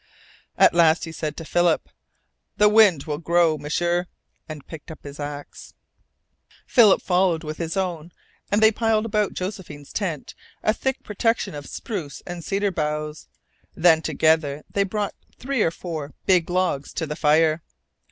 [0.57, 1.87] At last he said to Philip:
[2.57, 4.07] "The wind will grow, M'sieur,"
[4.49, 5.75] and picked up his axe.
[6.65, 8.11] Philip followed with his own,
[8.51, 10.33] and they piled about Josephine's tent
[10.63, 13.27] a thick protection of spruce and cedar boughs.
[13.75, 17.61] Then together they brought three or four big logs to the fire.